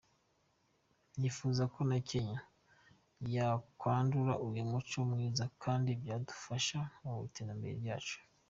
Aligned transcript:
Nifuza 1.19 1.63
ko 1.73 1.79
na 1.89 1.97
Kenya 2.09 2.39
yakwandura 3.35 4.33
uyu 4.47 4.61
muco 4.71 4.97
mwiza 5.11 5.43
kandi 5.63 5.89
byadufasha 6.01 6.79
mu 7.03 7.13
iterambere 7.27 7.73
ryacu”. 7.81 8.17